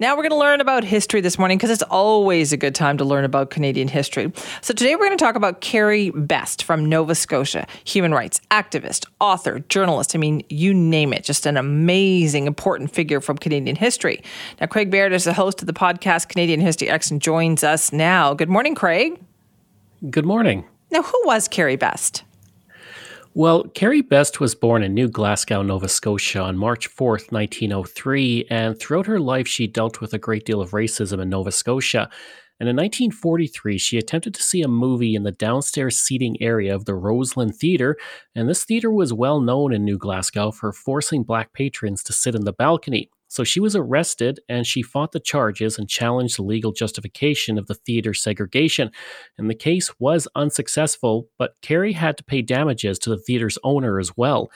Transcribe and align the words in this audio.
Now 0.00 0.16
we're 0.16 0.22
going 0.22 0.30
to 0.30 0.38
learn 0.38 0.62
about 0.62 0.82
history 0.82 1.20
this 1.20 1.38
morning 1.38 1.58
because 1.58 1.68
it's 1.68 1.82
always 1.82 2.54
a 2.54 2.56
good 2.56 2.74
time 2.74 2.96
to 2.96 3.04
learn 3.04 3.22
about 3.22 3.50
Canadian 3.50 3.86
history. 3.86 4.32
So 4.62 4.72
today 4.72 4.96
we're 4.96 5.04
going 5.04 5.18
to 5.18 5.22
talk 5.22 5.34
about 5.34 5.60
Carrie 5.60 6.08
Best 6.08 6.62
from 6.62 6.86
Nova 6.86 7.14
Scotia, 7.14 7.66
human 7.84 8.14
rights 8.14 8.40
activist, 8.50 9.04
author, 9.20 9.58
journalist. 9.68 10.16
I 10.16 10.18
mean, 10.18 10.42
you 10.48 10.72
name 10.72 11.12
it, 11.12 11.22
just 11.22 11.44
an 11.44 11.58
amazing, 11.58 12.46
important 12.46 12.90
figure 12.90 13.20
from 13.20 13.36
Canadian 13.36 13.76
history. 13.76 14.22
Now, 14.58 14.68
Craig 14.68 14.90
Baird 14.90 15.12
is 15.12 15.24
the 15.24 15.34
host 15.34 15.60
of 15.60 15.66
the 15.66 15.74
podcast 15.74 16.30
Canadian 16.30 16.60
History 16.60 16.88
Ehx 16.88 17.10
and 17.10 17.20
joins 17.20 17.62
us 17.62 17.92
now. 17.92 18.32
Good 18.32 18.48
morning, 18.48 18.74
Craig. 18.74 19.20
Good 20.08 20.24
morning. 20.24 20.64
Now, 20.90 21.02
who 21.02 21.22
was 21.26 21.46
Carrie 21.46 21.76
Best? 21.76 22.24
Well, 23.32 23.62
Carrie 23.62 24.02
Best 24.02 24.40
was 24.40 24.56
born 24.56 24.82
in 24.82 24.92
New 24.92 25.08
Glasgow, 25.08 25.62
Nova 25.62 25.88
Scotia 25.88 26.40
on 26.40 26.58
March 26.58 26.88
4th, 26.90 27.30
1903, 27.30 28.46
and 28.50 28.76
throughout 28.76 29.06
her 29.06 29.20
life 29.20 29.46
she 29.46 29.68
dealt 29.68 30.00
with 30.00 30.12
a 30.12 30.18
great 30.18 30.44
deal 30.44 30.60
of 30.60 30.72
racism 30.72 31.22
in 31.22 31.28
Nova 31.28 31.52
Scotia. 31.52 32.10
And 32.58 32.68
in 32.68 32.74
1943, 32.74 33.78
she 33.78 33.98
attempted 33.98 34.34
to 34.34 34.42
see 34.42 34.62
a 34.62 34.68
movie 34.68 35.14
in 35.14 35.22
the 35.22 35.30
downstairs 35.30 35.96
seating 35.96 36.42
area 36.42 36.74
of 36.74 36.86
the 36.86 36.96
Roseland 36.96 37.54
Theatre, 37.54 37.96
and 38.34 38.48
this 38.48 38.64
theatre 38.64 38.90
was 38.90 39.12
well 39.12 39.40
known 39.40 39.72
in 39.72 39.84
New 39.84 39.96
Glasgow 39.96 40.50
for 40.50 40.72
forcing 40.72 41.22
black 41.22 41.52
patrons 41.52 42.02
to 42.02 42.12
sit 42.12 42.34
in 42.34 42.44
the 42.44 42.52
balcony. 42.52 43.10
So 43.30 43.44
she 43.44 43.60
was 43.60 43.76
arrested 43.76 44.40
and 44.48 44.66
she 44.66 44.82
fought 44.82 45.12
the 45.12 45.20
charges 45.20 45.78
and 45.78 45.88
challenged 45.88 46.36
the 46.36 46.42
legal 46.42 46.72
justification 46.72 47.58
of 47.58 47.68
the 47.68 47.76
theater 47.76 48.12
segregation. 48.12 48.90
And 49.38 49.48
the 49.48 49.54
case 49.54 49.92
was 50.00 50.26
unsuccessful, 50.34 51.28
but 51.38 51.54
Carrie 51.62 51.92
had 51.92 52.18
to 52.18 52.24
pay 52.24 52.42
damages 52.42 52.98
to 52.98 53.10
the 53.10 53.18
theater's 53.18 53.56
owner 53.62 54.00
as 54.00 54.16
well. 54.16 54.50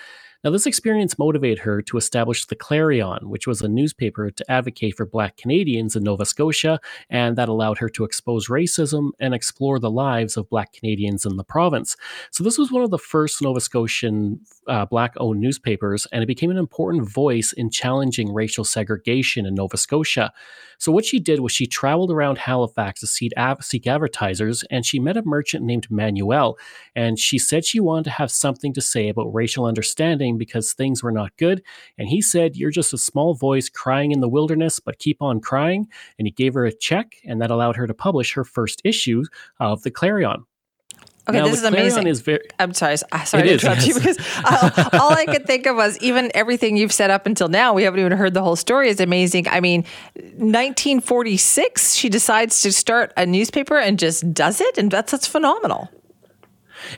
Now, 0.45 0.51
this 0.51 0.67
experience 0.67 1.19
motivated 1.19 1.61
her 1.61 1.81
to 1.81 1.97
establish 1.97 2.45
the 2.45 2.55
Clarion, 2.55 3.31
which 3.31 3.47
was 3.47 3.63
a 3.63 3.69
newspaper 3.69 4.31
to 4.31 4.51
advocate 4.51 4.95
for 4.95 5.07
Black 5.07 5.39
Canadians 5.39 5.97
in 5.97 6.03
Nova 6.03 6.27
Scotia, 6.27 6.81
and 7.09 7.39
that 7.39 7.49
allowed 7.49 7.79
her 7.79 7.89
to 7.89 8.05
expose 8.05 8.49
racism 8.49 9.13
and 9.19 9.33
explore 9.33 9.79
the 9.79 9.91
lives 9.91 10.37
of 10.37 10.51
Black 10.51 10.75
Canadians 10.75 11.25
in 11.25 11.37
the 11.37 11.45
province. 11.45 11.97
So, 12.31 12.45
this 12.45 12.59
was 12.59 12.71
one 12.71 12.83
of 12.83 12.91
the 12.91 12.99
first 12.99 13.41
Nova 13.41 13.59
Scotian 13.59 14.39
uh, 14.69 14.85
Black 14.85 15.15
owned 15.17 15.41
newspapers, 15.41 16.07
and 16.13 16.23
it 16.23 16.27
became 16.27 16.51
an 16.51 16.59
important 16.59 17.09
voice 17.09 17.55
in 17.55 17.71
challenging 17.71 18.31
racial 18.31 18.65
segregation 18.65 19.47
in 19.47 19.55
Nova 19.55 19.79
Scotia. 19.79 20.31
So, 20.85 20.93
what 20.93 21.07
she 21.07 21.19
did 21.19 21.41
was 21.41 21.51
she 21.51 21.67
traveled 21.67 22.11
around 22.11 22.37
Halifax 22.37 23.01
to 23.01 23.07
seek, 23.07 23.33
seek 23.63 23.87
advertisers, 23.87 24.65
and 24.71 24.85
she 24.85 25.01
met 25.01 25.17
a 25.17 25.23
merchant 25.25 25.65
named 25.65 25.91
Manuel, 25.91 26.59
and 26.95 27.19
she 27.19 27.39
said 27.39 27.65
she 27.65 27.81
wanted 27.81 28.05
to 28.05 28.11
have 28.11 28.31
something 28.31 28.75
to 28.75 28.83
say 28.83 29.09
about 29.09 29.33
racial 29.33 29.65
understanding 29.65 30.37
because 30.37 30.75
things 30.75 31.03
were 31.03 31.11
not 31.11 31.35
good. 31.39 31.63
And 31.97 32.11
he 32.11 32.21
said, 32.21 32.57
You're 32.57 32.71
just 32.71 32.93
a 32.93 32.99
small 32.99 33.33
voice 33.33 33.71
crying 33.71 34.13
in 34.13 34.21
the 34.21 34.29
wilderness, 34.29 34.79
but 34.79 34.99
keep 34.99 35.23
on 35.23 35.41
crying. 35.41 35.89
And 36.19 36.27
he 36.27 36.33
gave 36.33 36.53
her 36.53 36.67
a 36.67 36.77
check, 36.77 37.15
and 37.25 37.41
that 37.41 37.51
allowed 37.51 37.77
her 37.77 37.87
to 37.87 37.95
publish 37.95 38.35
her 38.35 38.45
first 38.45 38.83
issue 38.85 39.25
of 39.59 39.85
the 39.85 39.91
Clarion. 39.91 40.45
Okay, 41.27 41.39
now, 41.39 41.47
this 41.47 41.59
is 41.59 41.65
amazing. 41.65 42.07
Is 42.07 42.21
very, 42.21 42.41
I'm 42.59 42.75
sorry, 42.75 42.99
sorry 42.99 43.45
to 43.45 43.49
is, 43.49 43.63
interrupt 43.63 43.87
yes. 43.87 43.89
you 43.89 43.95
because 44.01 44.19
uh, 44.45 44.91
all 44.93 45.13
I 45.13 45.25
could 45.25 45.47
think 45.47 45.67
of 45.67 45.77
was 45.77 45.99
even 45.99 46.31
everything 46.35 46.77
you've 46.77 46.93
said 46.93 47.11
up 47.11 47.25
until 47.25 47.49
now. 47.49 47.73
We 47.73 47.83
haven't 47.85 48.01
even 48.01 48.13
heard 48.13 48.35
the 48.35 48.43
whole 48.43 48.57
story. 48.57 48.91
is 48.91 49.01
amazing. 49.01 49.49
I 49.49 49.61
mean, 49.61 49.85
1946, 50.15 51.95
she 51.95 52.11
decides 52.11 52.61
to 52.61 52.73
start 52.73 53.13
a 53.17 53.25
newspaper 53.25 53.79
and 53.79 53.99
just 53.99 54.35
does 54.35 54.61
it, 54.61 54.77
and 54.77 54.91
that's 54.91 55.13
that's 55.13 55.27
phenomenal. 55.27 55.89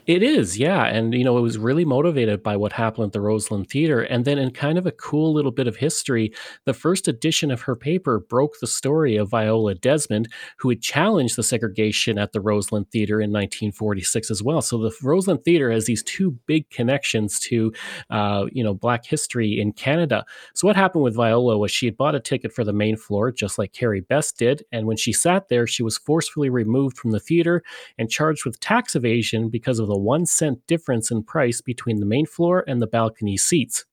It 0.05 0.23
is, 0.23 0.57
yeah. 0.57 0.85
And, 0.85 1.13
you 1.13 1.23
know, 1.23 1.37
it 1.37 1.41
was 1.41 1.57
really 1.57 1.85
motivated 1.85 2.43
by 2.43 2.55
what 2.55 2.73
happened 2.73 3.07
at 3.07 3.13
the 3.13 3.21
Roseland 3.21 3.69
Theater. 3.69 4.01
And 4.01 4.25
then, 4.25 4.37
in 4.37 4.51
kind 4.51 4.77
of 4.77 4.85
a 4.85 4.91
cool 4.91 5.33
little 5.33 5.51
bit 5.51 5.67
of 5.67 5.77
history, 5.77 6.33
the 6.65 6.73
first 6.73 7.07
edition 7.07 7.51
of 7.51 7.61
her 7.61 7.75
paper 7.75 8.19
broke 8.19 8.59
the 8.59 8.67
story 8.67 9.17
of 9.17 9.29
Viola 9.29 9.75
Desmond, 9.75 10.29
who 10.57 10.69
had 10.69 10.81
challenged 10.81 11.35
the 11.35 11.43
segregation 11.43 12.17
at 12.17 12.31
the 12.31 12.41
Roseland 12.41 12.89
Theater 12.91 13.15
in 13.15 13.31
1946 13.31 14.31
as 14.31 14.43
well. 14.43 14.61
So 14.61 14.77
the 14.77 14.91
Roseland 15.03 15.43
Theater 15.43 15.71
has 15.71 15.85
these 15.85 16.03
two 16.03 16.31
big 16.45 16.69
connections 16.69 17.39
to, 17.41 17.73
uh, 18.09 18.45
you 18.51 18.63
know, 18.63 18.73
Black 18.73 19.05
history 19.05 19.59
in 19.59 19.73
Canada. 19.73 20.25
So 20.53 20.67
what 20.67 20.75
happened 20.75 21.03
with 21.03 21.15
Viola 21.15 21.57
was 21.57 21.71
she 21.71 21.85
had 21.85 21.97
bought 21.97 22.15
a 22.15 22.19
ticket 22.19 22.53
for 22.53 22.63
the 22.63 22.73
main 22.73 22.97
floor, 22.97 23.31
just 23.31 23.57
like 23.57 23.73
Carrie 23.73 24.01
Best 24.01 24.37
did. 24.37 24.63
And 24.71 24.87
when 24.87 24.97
she 24.97 25.13
sat 25.13 25.49
there, 25.49 25.67
she 25.67 25.83
was 25.83 25.97
forcefully 25.97 26.49
removed 26.49 26.97
from 26.97 27.11
the 27.11 27.19
theater 27.19 27.63
and 27.97 28.09
charged 28.09 28.45
with 28.45 28.59
tax 28.59 28.95
evasion 28.95 29.49
because 29.49 29.76
because 29.77 29.89
of 29.89 29.93
the 29.93 29.99
one 29.99 30.25
cent 30.25 30.65
difference 30.65 31.11
in 31.11 31.23
price 31.23 31.61
between 31.61 31.99
the 31.99 32.05
main 32.05 32.25
floor 32.25 32.63
and 32.67 32.81
the 32.81 32.87
balcony 32.87 33.37
seats. 33.37 33.85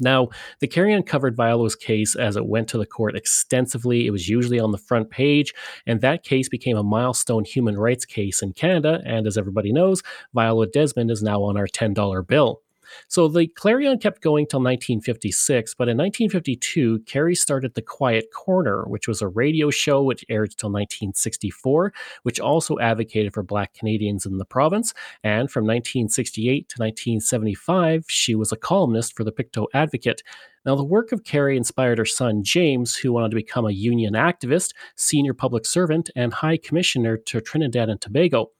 Now, 0.00 0.28
the 0.60 0.66
Clarion 0.66 1.04
covered 1.04 1.36
Viola's 1.36 1.76
case 1.76 2.14
as 2.16 2.36
it 2.36 2.46
went 2.46 2.68
to 2.68 2.78
the 2.78 2.86
court 2.86 3.16
extensively. 3.16 4.06
It 4.06 4.10
was 4.10 4.28
usually 4.28 4.58
on 4.58 4.72
the 4.72 4.78
front 4.78 5.10
page, 5.10 5.54
and 5.86 6.00
that 6.00 6.22
case 6.22 6.48
became 6.48 6.76
a 6.76 6.82
milestone 6.82 7.44
human 7.44 7.78
rights 7.78 8.04
case 8.04 8.42
in 8.42 8.52
Canada. 8.52 9.00
And 9.06 9.26
as 9.26 9.38
everybody 9.38 9.72
knows, 9.72 10.02
Viola 10.34 10.66
Desmond 10.66 11.10
is 11.10 11.22
now 11.22 11.42
on 11.42 11.56
our 11.56 11.66
$10 11.66 12.26
bill. 12.26 12.60
So 13.08 13.28
the 13.28 13.46
Clarion 13.46 13.98
kept 13.98 14.22
going 14.22 14.46
till 14.46 14.60
1956, 14.60 15.74
but 15.74 15.88
in 15.88 15.96
1952, 15.96 17.00
Carrie 17.00 17.34
started 17.34 17.74
The 17.74 17.82
Quiet 17.82 18.26
Corner, 18.34 18.84
which 18.84 19.08
was 19.08 19.22
a 19.22 19.28
radio 19.28 19.70
show 19.70 20.02
which 20.02 20.24
aired 20.28 20.56
till 20.56 20.70
1964, 20.70 21.92
which 22.22 22.40
also 22.40 22.78
advocated 22.78 23.34
for 23.34 23.42
Black 23.42 23.74
Canadians 23.74 24.26
in 24.26 24.38
the 24.38 24.44
province. 24.44 24.94
And 25.22 25.50
from 25.50 25.64
1968 25.64 26.68
to 26.68 26.82
1975, 26.82 28.04
she 28.08 28.34
was 28.34 28.52
a 28.52 28.56
columnist 28.56 29.16
for 29.16 29.24
the 29.24 29.32
Pictou 29.32 29.66
Advocate. 29.74 30.22
Now, 30.64 30.76
the 30.76 30.84
work 30.84 31.10
of 31.10 31.24
Carrie 31.24 31.56
inspired 31.56 31.98
her 31.98 32.04
son, 32.04 32.44
James, 32.44 32.94
who 32.94 33.12
wanted 33.12 33.30
to 33.30 33.36
become 33.36 33.66
a 33.66 33.72
union 33.72 34.14
activist, 34.14 34.74
senior 34.94 35.34
public 35.34 35.66
servant, 35.66 36.10
and 36.14 36.32
high 36.32 36.56
commissioner 36.56 37.16
to 37.16 37.40
Trinidad 37.40 37.88
and 37.88 38.00
Tobago. 38.00 38.50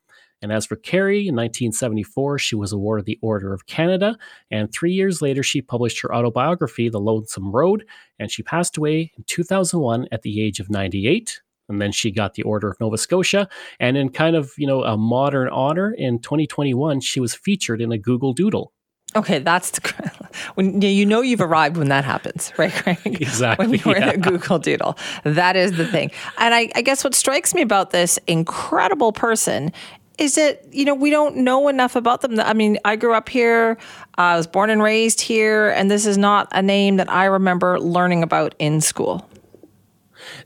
And 0.42 0.52
as 0.52 0.66
for 0.66 0.76
Carrie, 0.76 1.28
in 1.28 1.36
1974, 1.36 2.38
she 2.40 2.56
was 2.56 2.72
awarded 2.72 3.06
the 3.06 3.18
Order 3.22 3.52
of 3.52 3.66
Canada. 3.66 4.18
And 4.50 4.72
three 4.72 4.92
years 4.92 5.22
later, 5.22 5.42
she 5.42 5.62
published 5.62 6.00
her 6.00 6.14
autobiography, 6.14 6.88
The 6.88 7.00
Lonesome 7.00 7.52
Road. 7.52 7.86
And 8.18 8.30
she 8.30 8.42
passed 8.42 8.76
away 8.76 9.12
in 9.16 9.24
2001 9.26 10.08
at 10.10 10.22
the 10.22 10.42
age 10.42 10.58
of 10.60 10.68
98. 10.68 11.40
And 11.68 11.80
then 11.80 11.92
she 11.92 12.10
got 12.10 12.34
the 12.34 12.42
Order 12.42 12.70
of 12.70 12.80
Nova 12.80 12.98
Scotia. 12.98 13.48
And 13.78 13.96
in 13.96 14.10
kind 14.10 14.36
of, 14.36 14.52
you 14.58 14.66
know, 14.66 14.82
a 14.82 14.96
modern 14.96 15.48
honor 15.48 15.92
in 15.92 16.18
2021, 16.18 17.00
she 17.00 17.20
was 17.20 17.34
featured 17.34 17.80
in 17.80 17.92
a 17.92 17.98
Google 17.98 18.32
Doodle. 18.32 18.72
Okay, 19.14 19.40
that's 19.40 19.70
the, 19.70 20.10
when 20.54 20.80
you 20.80 21.04
know 21.04 21.20
you've 21.20 21.40
arrived 21.40 21.76
when 21.76 21.88
that 21.88 22.04
happens, 22.04 22.52
right, 22.58 22.72
Craig? 22.72 22.98
Exactly. 23.04 23.66
When 23.66 23.78
you're 23.78 23.98
yeah. 23.98 24.10
in 24.10 24.14
a 24.14 24.18
Google 24.18 24.58
Doodle, 24.58 24.96
that 25.24 25.54
is 25.56 25.72
the 25.76 25.86
thing. 25.86 26.10
And 26.38 26.54
I, 26.54 26.70
I 26.74 26.82
guess 26.82 27.04
what 27.04 27.14
strikes 27.14 27.54
me 27.54 27.62
about 27.62 27.90
this 27.90 28.18
incredible 28.26 29.12
person 29.12 29.72
is 30.18 30.34
that 30.34 30.72
you 30.72 30.84
know 30.84 30.94
we 30.94 31.10
don't 31.10 31.36
know 31.36 31.68
enough 31.68 31.96
about 31.96 32.20
them. 32.20 32.38
I 32.40 32.52
mean, 32.52 32.78
I 32.84 32.96
grew 32.96 33.14
up 33.14 33.28
here, 33.28 33.78
I 34.16 34.36
was 34.36 34.46
born 34.46 34.70
and 34.70 34.82
raised 34.82 35.20
here, 35.20 35.70
and 35.70 35.90
this 35.90 36.06
is 36.06 36.18
not 36.18 36.48
a 36.52 36.62
name 36.62 36.96
that 36.96 37.10
I 37.10 37.26
remember 37.26 37.80
learning 37.80 38.22
about 38.22 38.54
in 38.58 38.80
school. 38.80 39.28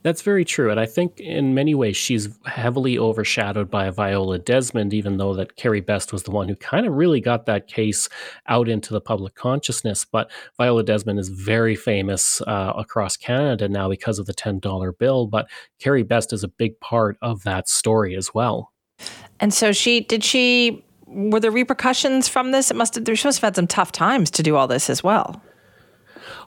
That's 0.03 0.23
very 0.23 0.45
true, 0.45 0.71
and 0.71 0.81
I 0.81 0.87
think 0.87 1.21
in 1.21 1.55
many 1.55 1.75
ways 1.75 1.97
she's 1.97 2.29
heavily 2.47 2.99
overshadowed 2.99 3.71
by 3.71 3.91
Viola 3.91 4.39
Desmond, 4.39 4.95
even 4.95 5.17
though 5.17 5.35
that 5.35 5.57
Carrie 5.57 5.81
Best 5.81 6.13
was 6.13 6.23
the 6.23 6.31
one 6.31 6.49
who 6.49 6.57
kind 6.57 6.87
of 6.87 6.95
really 6.95 7.21
got 7.21 7.47
that 7.47 7.67
case 7.67 8.09
out 8.49 8.69
into 8.69 8.93
the 8.93 9.01
public 9.01 9.35
consciousness. 9.35 10.05
But 10.05 10.31
Viola 10.57 10.83
Desmond 10.83 11.19
is 11.19 11.29
very 11.29 11.77
famous 11.77 12.41
uh, 12.43 12.73
across 12.77 13.17
Canada 13.17 13.69
now 13.69 13.89
because 13.89 14.19
of 14.19 14.27
the 14.27 14.35
ten 14.35 14.59
dollar 14.59 14.93
bill. 14.93 15.27
But 15.27 15.49
Carrie 15.79 16.03
Best 16.03 16.33
is 16.33 16.45
a 16.45 16.49
big 16.49 16.79
part 16.81 17.19
of 17.21 17.43
that 17.45 17.69
story 17.69 18.17
as 18.17 18.33
well. 18.33 18.73
And 19.41 19.53
so 19.53 19.73
she 19.73 20.01
did 20.01 20.25
she 20.25 20.85
were 21.07 21.41
there 21.41 21.51
repercussions 21.51 22.29
from 22.29 22.51
this? 22.51 22.71
It 22.71 22.77
must 22.77 22.95
have 22.95 23.05
she 23.19 23.27
must 23.27 23.41
have 23.41 23.49
had 23.49 23.57
some 23.57 23.67
tough 23.67 23.93
times 23.93 24.31
to 24.33 24.43
do 24.43 24.57
all 24.57 24.67
this 24.67 24.91
as 24.91 25.03
well. 25.03 25.41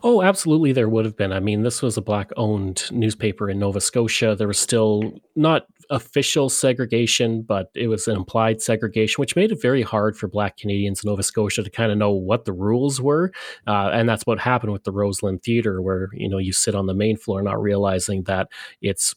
Oh, 0.02 0.22
absolutely, 0.22 0.72
there 0.72 0.88
would 0.88 1.04
have 1.04 1.18
been. 1.18 1.34
I 1.34 1.42
mean, 1.42 1.64
this 1.64 1.82
was 1.82 1.98
a 1.98 2.02
black 2.02 2.32
owned 2.38 2.90
newspaper 2.92 3.50
in 3.50 3.60
Nova 3.60 3.82
Scotia. 3.82 4.36
There 4.36 4.48
was 4.48 4.60
still 4.60 5.14
not 5.36 5.66
official 5.90 6.50
segregation, 6.50 7.42
but 7.42 7.70
it 7.76 7.88
was 7.88 8.08
an 8.08 8.16
implied 8.16 8.62
segregation, 8.62 9.20
which 9.20 9.36
made 9.36 9.52
it 9.52 9.62
very 9.62 9.82
hard 9.82 10.16
for 10.16 10.28
black 10.28 10.56
Canadians 10.58 11.04
in 11.04 11.10
Nova 11.10 11.24
Scotia 11.24 11.64
to 11.64 11.70
kind 11.70 11.92
of 11.92 11.98
know 11.98 12.12
what 12.12 12.46
the 12.46 12.54
rules 12.54 13.02
were. 13.02 13.32
Uh, 13.68 13.90
and 13.92 14.08
that's 14.08 14.26
what 14.26 14.40
happened 14.40 14.72
with 14.72 14.84
the 14.84 14.92
Roseland 14.92 15.44
Theater, 15.44 15.82
where, 15.82 16.10
you 16.14 16.30
know, 16.30 16.38
you 16.38 16.54
sit 16.54 16.76
on 16.76 16.86
the 16.86 16.94
main 16.94 17.18
floor 17.18 17.42
not 17.42 17.62
realizing 17.62 18.24
that 18.24 18.48
it's 18.82 19.16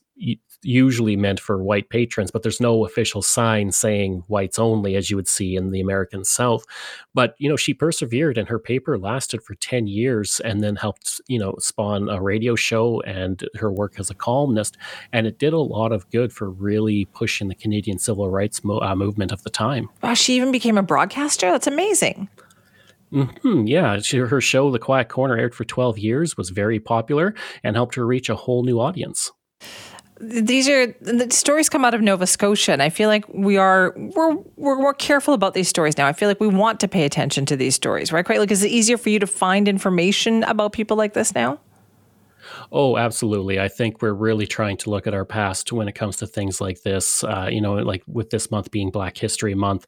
usually 0.62 1.16
meant 1.16 1.40
for 1.40 1.62
white 1.62 1.88
patrons, 1.88 2.30
but 2.30 2.42
there's 2.42 2.60
no 2.60 2.84
official 2.84 3.22
sign 3.22 3.72
saying 3.72 4.24
whites 4.28 4.58
only, 4.58 4.96
as 4.96 5.10
you 5.10 5.16
would 5.16 5.28
see 5.28 5.56
in 5.56 5.70
the 5.70 5.80
American 5.80 6.24
South. 6.24 6.64
But 7.14 7.34
you 7.38 7.48
know, 7.48 7.56
she 7.56 7.74
persevered, 7.74 8.38
and 8.38 8.48
her 8.48 8.58
paper 8.58 8.98
lasted 8.98 9.42
for 9.42 9.54
ten 9.56 9.86
years, 9.86 10.40
and 10.40 10.62
then 10.62 10.76
helped 10.76 11.20
you 11.26 11.38
know 11.38 11.54
spawn 11.58 12.08
a 12.08 12.20
radio 12.20 12.54
show 12.54 13.00
and 13.02 13.42
her 13.56 13.72
work 13.72 13.98
as 13.98 14.10
a 14.10 14.14
columnist, 14.14 14.76
and 15.12 15.26
it 15.26 15.38
did 15.38 15.52
a 15.52 15.58
lot 15.58 15.92
of 15.92 16.08
good 16.10 16.32
for 16.32 16.50
really 16.50 17.04
pushing 17.06 17.48
the 17.48 17.54
Canadian 17.54 17.98
civil 17.98 18.30
rights 18.30 18.64
mo- 18.64 18.80
uh, 18.80 18.94
movement 18.94 19.32
of 19.32 19.42
the 19.42 19.50
time. 19.50 19.88
Wow, 20.02 20.14
she 20.14 20.36
even 20.36 20.52
became 20.52 20.78
a 20.78 20.82
broadcaster. 20.82 21.50
That's 21.50 21.66
amazing. 21.66 22.28
Mm-hmm, 23.12 23.66
yeah, 23.66 24.00
she, 24.00 24.16
her 24.16 24.40
show, 24.40 24.70
The 24.70 24.78
Quiet 24.78 25.10
Corner, 25.10 25.36
aired 25.36 25.54
for 25.54 25.64
12 25.66 25.98
years, 25.98 26.34
was 26.38 26.48
very 26.48 26.80
popular, 26.80 27.34
and 27.62 27.76
helped 27.76 27.94
her 27.96 28.06
reach 28.06 28.30
a 28.30 28.34
whole 28.34 28.62
new 28.62 28.80
audience 28.80 29.30
these 30.22 30.68
are 30.68 30.86
the 31.00 31.28
stories 31.30 31.68
come 31.68 31.84
out 31.84 31.94
of 31.94 32.00
Nova 32.00 32.26
Scotia, 32.26 32.72
and 32.72 32.80
I 32.80 32.90
feel 32.90 33.08
like 33.08 33.24
we 33.28 33.56
are 33.56 33.92
we're 33.96 34.36
we're 34.56 34.76
more 34.76 34.94
careful 34.94 35.34
about 35.34 35.52
these 35.54 35.68
stories 35.68 35.98
now. 35.98 36.06
I 36.06 36.12
feel 36.12 36.28
like 36.28 36.40
we 36.40 36.46
want 36.46 36.78
to 36.80 36.88
pay 36.88 37.04
attention 37.04 37.44
to 37.46 37.56
these 37.56 37.74
stories, 37.74 38.12
right? 38.12 38.24
Quite 38.24 38.38
like, 38.38 38.52
is 38.52 38.62
it 38.62 38.70
easier 38.70 38.96
for 38.96 39.10
you 39.10 39.18
to 39.18 39.26
find 39.26 39.66
information 39.66 40.44
about 40.44 40.72
people 40.72 40.96
like 40.96 41.14
this 41.14 41.34
now? 41.34 41.58
Oh, 42.70 42.96
absolutely. 42.96 43.60
I 43.60 43.68
think 43.68 44.02
we're 44.02 44.12
really 44.12 44.46
trying 44.46 44.76
to 44.78 44.90
look 44.90 45.06
at 45.06 45.14
our 45.14 45.24
past 45.24 45.72
when 45.72 45.88
it 45.88 45.94
comes 45.94 46.16
to 46.18 46.26
things 46.26 46.60
like 46.60 46.82
this. 46.82 47.24
Uh, 47.24 47.48
you 47.50 47.60
know, 47.60 47.74
like 47.74 48.02
with 48.06 48.30
this 48.30 48.50
month 48.50 48.70
being 48.70 48.90
Black 48.90 49.16
History 49.16 49.54
Month, 49.54 49.86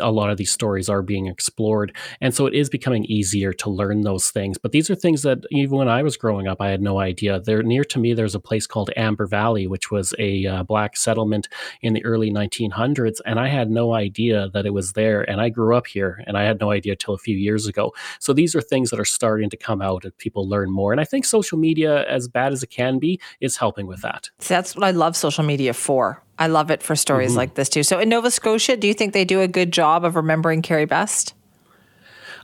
a 0.00 0.10
lot 0.10 0.30
of 0.30 0.36
these 0.36 0.50
stories 0.50 0.88
are 0.88 1.02
being 1.02 1.26
explored. 1.26 1.94
And 2.20 2.34
so 2.34 2.46
it 2.46 2.54
is 2.54 2.68
becoming 2.68 3.04
easier 3.06 3.52
to 3.54 3.70
learn 3.70 4.02
those 4.02 4.30
things. 4.30 4.58
But 4.58 4.72
these 4.72 4.90
are 4.90 4.94
things 4.94 5.22
that 5.22 5.38
even 5.50 5.78
when 5.78 5.88
I 5.88 6.02
was 6.02 6.16
growing 6.16 6.46
up, 6.48 6.60
I 6.60 6.68
had 6.70 6.82
no 6.82 6.98
idea. 6.98 7.40
There, 7.40 7.62
near 7.62 7.84
to 7.84 7.98
me, 7.98 8.14
there's 8.14 8.34
a 8.34 8.40
place 8.40 8.66
called 8.66 8.90
Amber 8.96 9.26
Valley, 9.26 9.66
which 9.66 9.90
was 9.90 10.14
a 10.18 10.46
uh, 10.46 10.62
Black 10.62 10.96
settlement 10.96 11.48
in 11.82 11.92
the 11.92 12.04
early 12.04 12.30
1900s. 12.30 13.20
And 13.24 13.38
I 13.38 13.48
had 13.48 13.70
no 13.70 13.92
idea 13.94 14.48
that 14.52 14.66
it 14.66 14.70
was 14.74 14.92
there. 14.92 15.28
And 15.28 15.40
I 15.40 15.48
grew 15.48 15.76
up 15.76 15.86
here 15.86 16.22
and 16.26 16.36
I 16.36 16.44
had 16.44 16.60
no 16.60 16.70
idea 16.70 16.96
till 16.96 17.14
a 17.14 17.18
few 17.18 17.36
years 17.36 17.66
ago. 17.66 17.92
So 18.20 18.32
these 18.32 18.54
are 18.54 18.60
things 18.60 18.90
that 18.90 19.00
are 19.00 19.04
starting 19.04 19.50
to 19.50 19.56
come 19.56 19.82
out 19.82 20.04
as 20.04 20.12
people 20.18 20.48
learn 20.48 20.70
more. 20.70 20.92
And 20.92 21.00
I 21.00 21.04
think 21.04 21.24
social 21.24 21.58
media 21.58 22.04
as 22.06 22.28
bad 22.28 22.52
as 22.52 22.62
it 22.62 22.68
can 22.68 22.98
be, 22.98 23.20
is 23.40 23.56
helping 23.56 23.86
with 23.86 24.02
that. 24.02 24.30
So 24.38 24.54
that's 24.54 24.74
what 24.74 24.84
I 24.84 24.90
love 24.90 25.16
social 25.16 25.44
media 25.44 25.74
for. 25.74 26.22
I 26.38 26.48
love 26.48 26.70
it 26.70 26.82
for 26.82 26.96
stories 26.96 27.30
mm-hmm. 27.30 27.38
like 27.38 27.54
this 27.54 27.68
too. 27.68 27.82
So 27.82 27.98
in 27.98 28.08
Nova 28.08 28.30
Scotia, 28.30 28.76
do 28.76 28.86
you 28.86 28.94
think 28.94 29.12
they 29.12 29.24
do 29.24 29.40
a 29.40 29.48
good 29.48 29.72
job 29.72 30.04
of 30.04 30.16
remembering 30.16 30.62
Carrie 30.62 30.84
Best? 30.84 31.34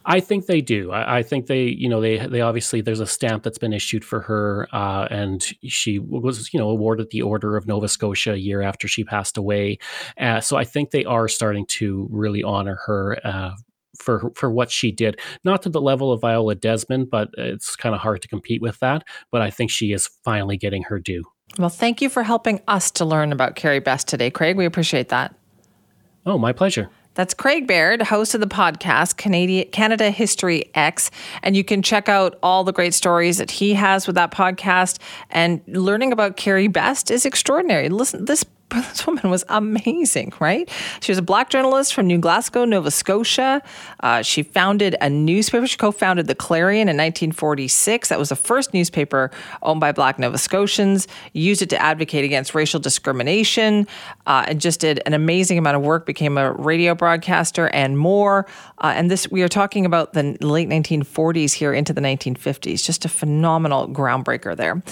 I 0.05 0.21
think 0.21 0.47
they 0.47 0.61
do. 0.61 0.91
I, 0.91 1.19
I, 1.19 1.23
think 1.23 1.47
they, 1.47 1.65
you 1.65 1.89
know, 1.89 2.01
they 2.01 2.27
they 2.27 2.41
obviously 2.41 2.81
there's 2.81 3.01
a 3.01 3.07
stamp 3.07 3.43
that's 3.43 3.59
been 3.59 3.73
issued 3.73 4.05
for 4.05 4.21
her, 4.21 4.69
uh, 4.73 5.07
and 5.11 5.43
she 5.65 5.99
was, 5.99 6.53
you 6.53 6.59
know, 6.59 6.69
awarded 6.69 7.11
the 7.11 7.23
Order 7.23 7.57
of 7.57 7.67
Nova 7.67 7.89
Scotia 7.89 8.33
a 8.33 8.37
year 8.37 8.63
after 8.63 8.89
she 8.89 9.05
passed 9.05 9.37
away. 9.37 9.79
Uh, 10.19 10.41
so 10.41 10.57
I 10.57 10.65
think 10.65 10.91
they 10.91 11.05
are 11.05 11.29
starting 11.29 11.67
to 11.67 12.09
really 12.11 12.43
honor 12.43 12.81
her. 12.87 13.19
Uh, 13.25 13.53
for 13.99 14.33
for 14.35 14.51
what 14.51 14.71
she 14.71 14.93
did. 14.93 15.21
Not 15.45 15.63
to 15.63 15.69
the 15.69 15.81
level 15.81 16.13
of 16.13 16.21
Viola 16.21 16.55
Desmond, 16.55 17.11
but 17.11 17.31
it's 17.37 17.77
kind 17.77 17.95
of 17.95 18.01
hard 18.01 18.23
to 18.23 18.29
compete 18.29 18.63
with 18.63 18.79
that. 18.81 19.05
But 19.31 19.43
I 19.43 19.51
think 19.51 19.71
she 19.71 19.93
is 19.93 20.09
finally 20.25 20.57
getting 20.57 20.85
her 20.85 20.99
due. 20.99 21.25
Well, 21.59 21.69
thank 21.69 22.01
you 22.01 22.09
for 22.09 22.23
helping 22.23 22.61
us 22.67 22.91
to 22.93 23.05
learn 23.05 23.33
about 23.33 23.57
Carrie 23.57 23.81
Best 23.81 24.09
today, 24.09 24.31
Craig. 24.31 24.57
We 24.57 24.65
appreciate 24.65 25.11
that. 25.11 25.35
Oh, 26.25 26.39
my 26.39 26.53
pleasure. 26.53 26.89
That's 27.15 27.35
Craig 27.35 27.67
Baird, 27.67 28.01
host 28.01 28.35
of 28.35 28.41
the 28.41 28.47
podcast 28.47 29.19
Canadian 29.19 29.69
Canada 29.69 30.11
History 30.11 30.71
Ehx, 30.75 31.11
and 31.43 31.55
you 31.55 31.63
can 31.63 31.83
check 31.83 32.09
out 32.09 32.39
all 32.43 32.65
the 32.65 32.73
great 32.73 32.95
stories 32.95 33.37
that 33.37 33.51
he 33.51 33.75
has 33.75 34.07
with 34.07 34.17
that 34.17 34.31
podcast. 34.31 34.99
And 35.31 35.61
learning 35.67 36.13
about 36.13 36.39
Carrie 36.39 36.69
Best 36.69 37.11
is 37.11 37.27
extraordinary. 37.27 37.91
Listen, 37.91 38.25
this 38.25 38.45
this 38.73 39.07
woman 39.07 39.31
was 39.31 39.45
amazing, 39.49 40.33
right? 40.41 40.69
She 41.01 41.13
was 41.13 41.19
a 41.19 41.23
black 41.23 41.51
journalist 41.51 41.95
from 41.95 42.07
New 42.07 42.19
Glasgow, 42.19 42.65
Nova 42.65 42.91
Scotia. 42.91 43.63
Uh, 44.01 44.23
she 44.23 44.43
founded 44.43 44.97
a 45.01 45.11
newspaper. 45.11 45.67
She 45.67 45.77
co 45.77 45.93
founded 45.93 46.27
the 46.27 46.35
Clarion 46.35 46.89
in 46.89 46.97
1946. 46.97 48.09
That 48.09 48.19
was 48.19 48.31
the 48.31 48.37
first 48.37 48.73
newspaper 48.75 49.31
owned 49.63 49.81
by 49.81 49.93
black 49.93 50.19
Nova 50.19 50.39
Scotians, 50.39 51.09
used 51.33 51.63
it 51.63 51.71
to 51.71 51.81
advocate 51.81 52.25
against 52.25 52.55
racial 52.55 52.81
discrimination, 52.81 53.87
uh, 54.27 54.45
and 54.49 54.61
just 54.61 54.81
did 54.81 55.03
an 55.07 55.15
amazing 55.15 55.59
amount 55.59 55.77
of 55.77 55.83
work, 55.83 56.07
became 56.07 56.39
a 56.39 56.53
radio 56.53 56.95
broadcaster 56.95 57.69
and 57.69 57.99
more. 57.99 58.47
Uh, 58.79 58.93
and 58.97 59.11
this, 59.11 59.31
we 59.31 59.43
are 59.43 59.49
talking 59.49 59.87
about 59.87 60.13
the 60.13 60.37
late 60.41 60.69
1940s 60.69 61.53
here 61.53 61.73
into 61.73 61.93
the 61.93 62.01
1950s. 62.01 62.85
Just 62.85 63.05
a 63.05 63.09
phenomenal 63.09 63.89
groundbreaker 63.89 64.57
there. 64.57 64.83